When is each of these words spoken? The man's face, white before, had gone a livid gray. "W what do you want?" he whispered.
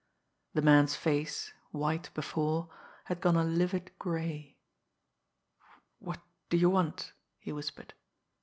The 0.55 0.63
man's 0.63 0.95
face, 0.95 1.53
white 1.69 2.11
before, 2.15 2.69
had 3.03 3.21
gone 3.21 3.35
a 3.35 3.43
livid 3.43 3.91
gray. 3.99 4.57
"W 5.99 5.99
what 5.99 6.21
do 6.49 6.57
you 6.57 6.71
want?" 6.71 7.13
he 7.37 7.53
whispered. 7.53 7.93